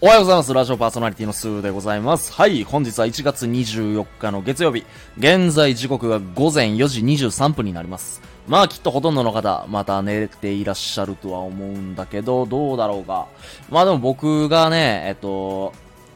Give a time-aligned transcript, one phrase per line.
[0.00, 0.54] おはようございます。
[0.54, 2.32] ラジオパーソナリティのスーでございます。
[2.32, 4.86] はい、本日は1月24日の月曜日。
[5.18, 8.22] 現在時刻が午前4時23分になります。
[8.46, 13.26] まあきっとほとんどの方、また寝ていらっしゃるとは思うんだけど、どうだろうか。
[13.70, 15.72] まあでも僕がね、えっと、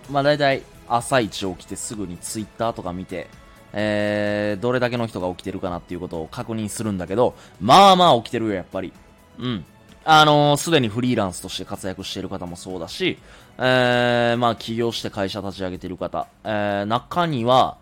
[0.08, 3.26] まあ大体朝一起きてすぐにツイッターとか見て、
[3.72, 8.92] えー、どれだけの人が起きてるかなっていうことを確認するんだけど、まあまあ起きてるよ、やっぱり。
[9.40, 9.64] うん。
[10.04, 13.18] あのす、でにフリーランスとして活躍している方もそうだし、
[13.58, 17.76] えー、まあ起業して会社立ち上げている方、えー、中には、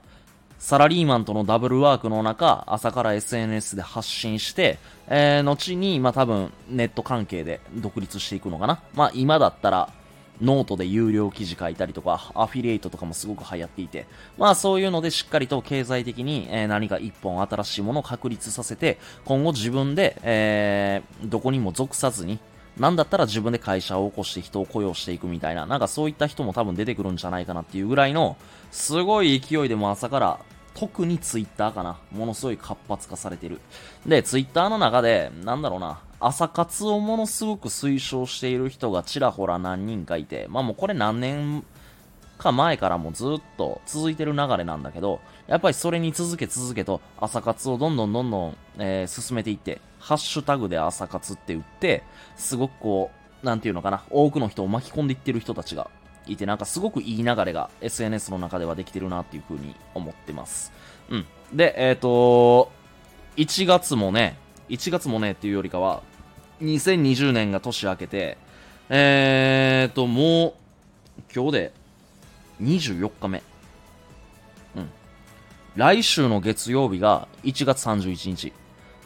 [0.58, 8.82] サラリーマンとのダブルワークの中、朝から SNS で発信して、えー、後に、まあ多分、ネット関係で独立していくのかな。
[8.94, 9.88] まあ今だったら、
[10.40, 14.06] ノートで有料記事書いたりとか、アフィリエイトとかもすごく流行っていて、
[14.38, 22.38] まあそういうのでしっかりと経済的に、えー何か一本新しいものを確立させて、今後自分で、えーどこにも属さずに、
[22.78, 28.36] なんだったら自分で会社を起こして人を雇用していくみたいな、なんかそういった人も多分出てくるんじゃないかなっていうぐらいの、
[28.70, 30.40] すごい勢いでも朝から、
[30.72, 31.98] 特にツイッターかな。
[32.12, 33.60] ものすごい活発化されてる。
[34.06, 41.64] で、ツイッターの中で、なんだろうな、朝活をものすごく推奨している人がちらほら何人かいて、まあもうこれ何年
[42.36, 52.02] か前からもずっと続いてる流れなんだけど、やっぱりそれに続け続けと朝活をどんどんどんどん、えー進めていって、ハッシュタグで朝活って打って、
[52.36, 53.10] すごくこ
[53.42, 55.90] う、なんていうのかな、多くの人を巻き込んでいってる人たちが
[56.26, 60.72] いて、なんかすごくいい流れが SNS の中ではできてるなっていう風に思ってます。
[61.08, 61.26] うん。
[61.54, 62.70] で、えっ、と
[63.36, 64.36] 1月もね、
[64.68, 66.02] 1月もねっていうよりかは、
[66.60, 68.38] 2020年が年明けて、
[68.88, 70.54] えーと、も
[71.18, 71.72] う、今日で
[72.62, 73.42] 24日目。
[74.76, 74.90] うん。
[75.76, 78.52] 来週の月曜日が1月31日。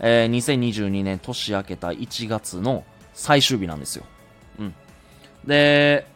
[0.00, 4.04] えー、2022年年明けた1月の最終日なんですよ。
[4.58, 4.74] うん。
[5.46, 6.06] で、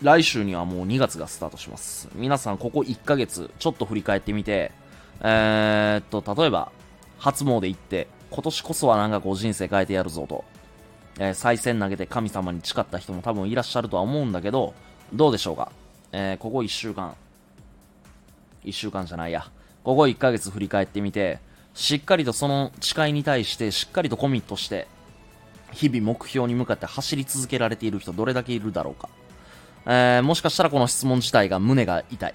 [0.00, 2.08] 来週にはもう2月がスタートします。
[2.14, 4.72] 皆さんここ1ヶ月ちょっと振り返ってみて、
[5.20, 6.70] えー、っと、例えば、
[7.18, 10.44] 初詣行って、今年こそはなんかこう人生変えてやるぞと、
[11.18, 14.74] えー、再銭投げて神様に誓った人も多分いらっしゃるとは思うんだけど、
[15.12, 15.72] どうでしょうか？
[16.12, 17.14] えー、ここ1週間、
[18.64, 19.50] 1週間じゃないや、
[19.82, 21.38] ここ1ヶ月振り返ってみて、
[21.74, 24.86] しっかりとその誓いに対してしっかりとコミットして、
[25.72, 29.08] 日々目標に向かって走り続けられている人どれだけいるだろうか？
[29.86, 32.32] えー、もしかしたらこの質問自体が胸が痛い。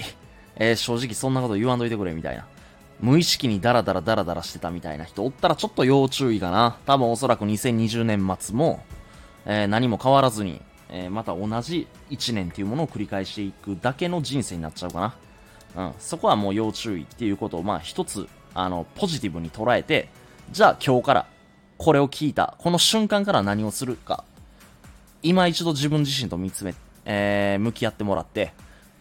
[0.56, 2.46] えー、正直そんなこと言わんといてくれみたいな。
[3.00, 6.78] 無意識にダラダラダラダラしてたみたいな人おったらちょっと要注意かな。
[6.86, 8.84] 多分おそらく2020年末も、
[9.46, 15.16] えー何も変わらずに、えーまた同じ1年っていうものを繰り返していくだけの人生になっちゃうか
[15.76, 15.86] な。
[15.88, 15.94] うん。
[16.00, 20.10] そこはもう要注意っていうことを、まあ一つ、あの、ポジティブに捉えて、
[20.52, 21.26] じゃあ今日から、
[21.78, 24.24] これを聞いた、この瞬間から何をするか、
[25.24, 26.76] 今一度自分自身と見つめ、
[27.06, 28.54] えー向き合ってもらって、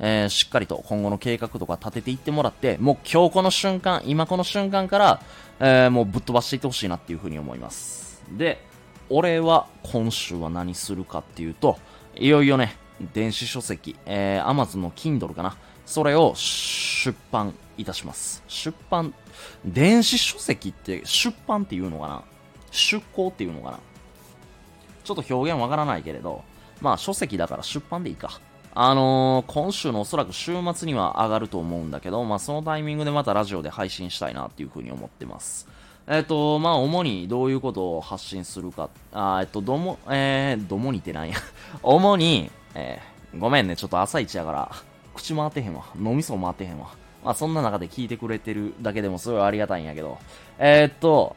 [0.05, 5.23] えーしっかりと今後の計画とか立てていってもらって、もう今日この瞬間、今この瞬間から、
[5.61, 8.23] えーもうぶっ飛ばしていってほしいなっていうふうに思います。
[8.31, 8.63] で、
[9.09, 11.79] 俺は今週は何するかっていうと、
[12.17, 12.77] いよいよね、
[13.15, 15.57] 電子書籍、えー、Amazon の Kindle かな。
[15.87, 18.43] それを出版いたします。
[18.49, 19.15] 出版、
[19.65, 22.23] 電子書籍って出版っていうのかな？
[22.71, 23.79] 出稿っていうのかな？
[25.05, 26.45] ちょっと表現わからないけれど、
[26.81, 28.41] まあ書籍だから出版でいいか。
[28.75, 35.69] あのー今週のおそらく週末には上がると思うんだけど、まあそのタイミングでまたラジオで配信したいなっていうふうに思ってます。
[36.07, 41.37] えっ、と、まあ主にどういうことを発信するか、あえっと、ども、えー、どもにってなんや。
[41.83, 44.71] 主に、えーごめんね、ちょっと朝一やから、
[45.15, 45.85] 口回ってへんわ。
[45.99, 46.89] 脳みそ回ってへんわ。
[47.25, 50.19] まあそんな中で聞いてくれてるだけでもすごいありがたいんやけど、
[50.59, 51.35] えっと、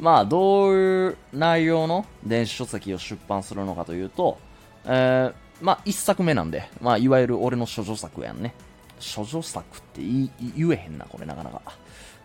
[0.00, 4.38] まあ、どういう内容の電子書籍を出版するのかというと、
[4.86, 8.54] えー、まあ、一作目なんで、まあ、いわゆる俺の処女作やんね。
[9.00, 10.30] 処女作って言
[10.72, 11.62] えへんな、これなかなか。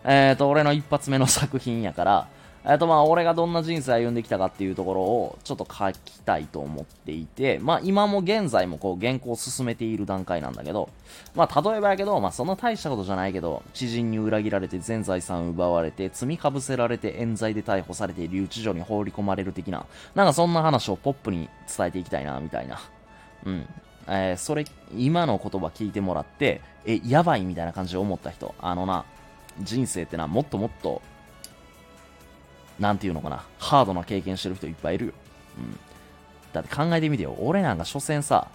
[0.03, 2.28] えーと、俺の一発目の作品やから、
[2.68, 10.89] えーと、まあ、俺がどんな人生歩んできたかっていうところを、ちょっと書きたいと思っていて、まあ、今も現在もこう、原稿を進めている段階なんだけど、
[11.36, 22.80] まあ、例えばやけど、まあ、そんな大したことじゃないけど、知人に裏切られて全財産奪われて、罪かぶせられて冤罪で逮捕されて留置所に放り込まれる的な、なんかそんな話をポップに伝えていきたいな、みたいな。
[23.45, 23.68] うん。
[24.07, 24.65] えーそれ、
[24.95, 29.06] 今の言葉聞いてもらって、え、やばいみたいな感じで思った人、あのな、
[29.62, 31.01] 人生ってな、もっともっと、
[32.80, 35.13] なんていうのかな、ハードな経験してる人いっぱいいるよ。
[35.57, 35.80] うん。
[36.53, 38.47] だって考えてみてよ、俺なんか所詮さ、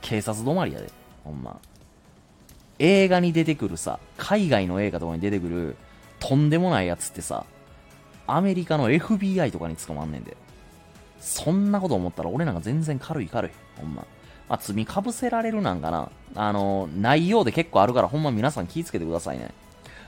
[0.00, 0.90] 警察止まりやで、
[1.24, 1.58] ほんま。
[2.78, 5.76] 映画に出てくるさ、海外の映画とかに出てくる、
[6.20, 7.44] とんでもないやつってさ、
[8.26, 10.36] アメリカの FBI とかに捕まんねんで。
[11.20, 13.50] そんなこと思ったら俺なんか全然軽い軽い。
[13.76, 14.06] ほんま。
[14.48, 16.10] まあ、罪かぶせられるなんかな。
[16.34, 19.52] あの、内容で結構あるから、ほんま皆さん気ぃつけてくださいね。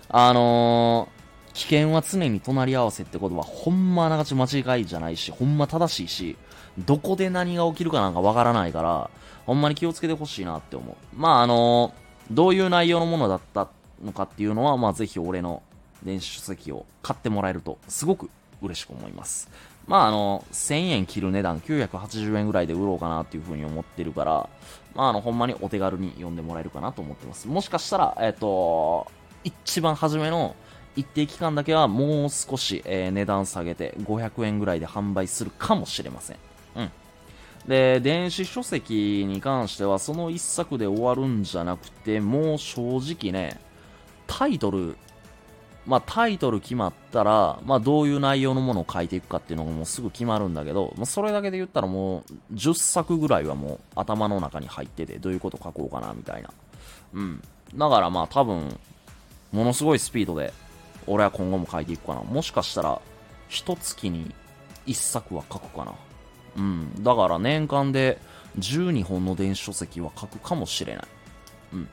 [0.09, 6.37] あのー、危険は常に隣り合わせってことは、ほんまあながち間違いじゃないし、ほんま正しいし、
[6.79, 9.11] どこで何が起きるかなんかわからないから、
[9.47, 10.97] ほんまに気をつけてほしいなって思う。
[11.15, 13.69] まあ、あのー、どういう内容のものだった
[14.03, 15.62] のかっていうのは、まあ、ぜひ俺の
[16.03, 18.31] 電子書籍を買ってもらえると、すごく
[18.62, 19.51] 嬉しく思います。
[19.91, 24.49] まあ、あの、1000円切る値段、980円ぐらいで売ろうかなっていうふうに思ってるから、
[24.95, 27.49] まあ、あの、ほんまにお手軽に読んでもらえるかなと思ってます。
[27.49, 29.11] もしかしたら、えっ、と、
[29.43, 30.55] 一番初めの
[30.95, 36.37] 一定期間だけはもう少し、えー、値段下げて500円ぐらいで販売するかもしれません。
[36.77, 36.91] うん。
[37.67, 43.61] で、電子書籍に関してはその一作で終わるんじゃなくて、もう正直ね、
[44.29, 44.97] タイトル、
[45.87, 56.50] まあタイトル決まったら、まあどういう内容のものを書いていくかっていうのがもうすぐ決まるんだけど、まあ、それだけで言ったらもう10作ぐらいはもう頭の中に入ってて、どういうこと書こうかなみたいな。
[57.15, 57.43] うん。
[57.75, 58.79] だからまあ多分、
[59.53, 60.53] ものすごいスピードで、
[61.06, 62.23] 俺は今後も書いていくかな。
[62.23, 63.00] もしかしたら、
[63.49, 64.33] 一月に
[64.87, 65.93] 一作は書くかな。
[66.56, 67.03] うん。
[67.03, 68.19] だから年間で
[68.59, 71.05] 12本の電子書籍は書くかもしれない。
[71.75, 71.88] うん。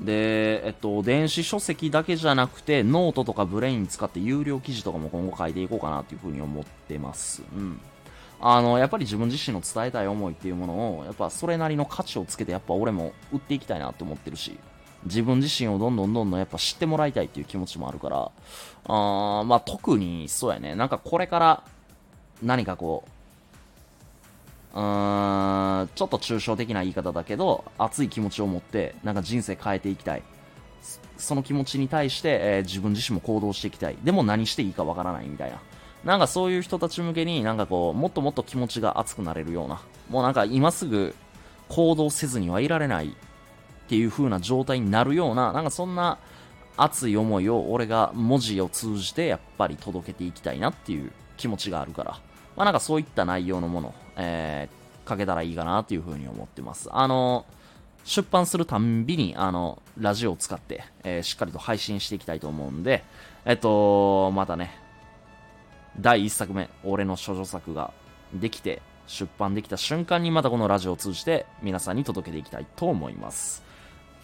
[0.00, 7.42] で、えっと、電子書籍だけじゃなくて、ノートとか Brain 使って有料記事とかも今後書いていこうかなっていうふうに思ってます。
[7.54, 7.80] うん。
[8.40, 14.58] あの、やっぱり自分自身の伝えたい思いっていうものを、やっぱそれなりの価値をつけて、やっぱ俺も売っていきたいなと思ってるし、
[15.04, 18.30] 自分自身をどんどんどんどんやっぱ知ってもらいたいっていう気持ちもあるから、
[18.84, 21.64] あーまあ特にそうやね、なんかこれから
[22.42, 23.10] 何かこう、
[24.76, 30.22] うーん、ちょっと抽象的な言い方だけど、熱い気持ちを持って、なんか人生変えていきたい。
[31.16, 33.96] その気持ちに対して、えー、自分自身も行動していきたい。
[34.04, 35.62] でも何していいかわからないみたいな。
[36.04, 39.80] なんかそういう人たち向けになんかこう、もっともっと気持ちが熱くなれるような。
[40.10, 41.14] もうなんか今すぐ
[41.70, 43.10] 行動せずにはいられないっ
[43.88, 46.18] ていう風な状態になるような、なんかそんな
[46.76, 52.20] 熱い思いを俺が文字を通じてやっぱり届けていきたいなっていう気持ちがあるから、
[52.56, 56.88] まあなんかそういった内容のもの、えー、書けたらいいかなっていう風に思ってます。
[56.92, 57.46] あの、
[58.04, 63.04] 出版するたんびに、あの、ラジオを使って、えー、しっかりと配信していきたいと思うんで、
[63.44, 64.70] えっと、またね、
[66.00, 67.92] 第1作目、俺の処女作が
[68.32, 73.62] できて、出版できた瞬間にまたこのラジオを通じて皆さんに届けていきたいと思います。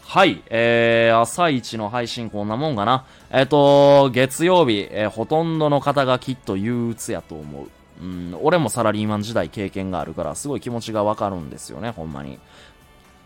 [0.02, 3.06] はい、えー、朝一の配信こんなもんかな。
[3.30, 7.70] えっ、ー、と、月曜日、えー、ほとんどの方がきっと憂鬱やと思う。
[8.00, 12.38] うん、俺もサラリーマン時代経験があるから、すごい気持ちがわかるんですよね、ほんまに。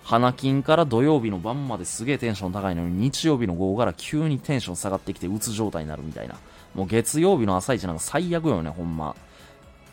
[0.05, 6.37] 花金から土曜日の晩まですげえテンション高いのに、日曜日の午後から急にテンション下がってきて、うつ状態になるみたいな。
[6.75, 9.17] もう月曜日の朝一なんか最悪よね、ほんま。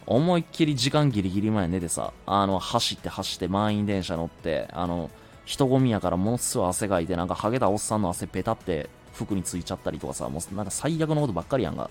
[0.06, 5.10] 思いっきり時間ギリギリ前寝てさ、あの、走って走って満員電車乗って、あの、
[5.46, 11.90] 人混みやからものすごい汗かいて、なんかハゲたおっさんの汗ペタって服についちゃったりとかさ、もうなんか最悪のことばっかりやんか。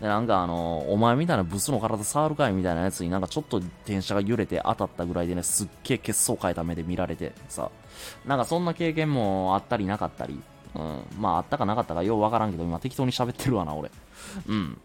[0.00, 7.70] で、なんかあのお前みたいなブスの体触るかいみたいなやつになんかちょっと電車が揺れて当たったぐらいでね、すっげえ血相変えた目で見られてさ、
[8.26, 10.40] なんかそんな経験もあったりなかったり、
[10.74, 13.90] うん、まああったかなかったかようわからんけど、今適当に喋ってるわな、俺。
[14.48, 14.78] うん。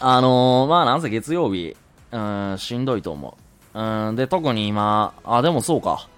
[0.00, 1.76] あのー、まあなんせ月曜日、
[2.10, 3.36] うん、しんどいと思
[3.74, 3.78] う。
[3.78, 6.08] うん、で、特に今、あ、でもそうか。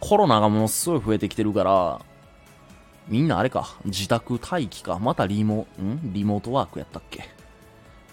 [0.00, 2.00] コロナがものすごい増えてきてるから、
[3.08, 6.12] みんなあれか、自宅待機か、またリモ、ん？
[6.12, 7.28] リモートワークやったっけ？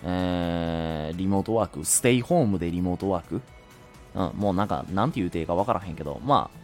[0.04, 3.42] えー、リモートワーク、ステイホームでリモートワーク
[4.16, 6.64] うん、もうなんか、なんて言うていいかわからへんけど、まあ、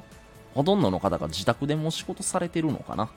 [0.53, 3.09] ほとんどの方が自宅でも仕事されてるのかな。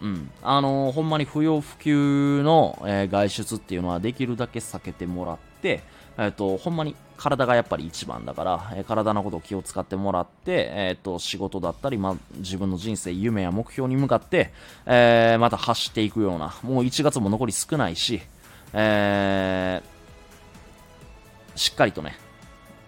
[0.00, 0.30] うん。
[0.42, 5.82] あのー、ほんまに不要不急の、えー、外出っていうのはできるだけ避けてもらって、
[6.18, 14.52] えっ、と、ほんまに体がやっぱり一番だから、え、体のことを気を使ってもらって、えっ、と、仕事だったり、ま、自分の人生、夢や目標に向かって、
[14.86, 18.20] えー、また走っていくような、もう1月も残り少ないし、
[18.72, 22.16] えー、しっかりとね、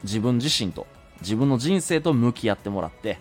[0.05, 0.87] 自分自身と、
[1.21, 3.19] 自分の人生と向き合ってもらって、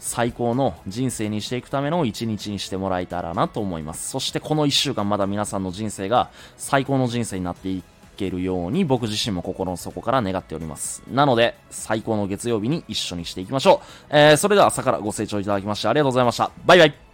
[0.00, 4.08] 最高の人生にしていくための一日にしてもらえたらなと思います。
[4.08, 7.82] そしてこの1週間まだ皆さんの人生が最高の人生になってい
[8.16, 11.02] けるように僕自身も心の底から願っております。
[11.10, 14.06] なので、最高の月曜日に一緒にしていきましょう。
[14.08, 16.50] えー、それでは朝からご清聴いただきましてありがとうございました。
[16.64, 17.09] バイバイ